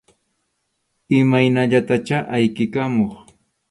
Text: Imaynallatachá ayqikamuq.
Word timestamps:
Imaynallatachá 1.19 2.17
ayqikamuq. 2.35 3.11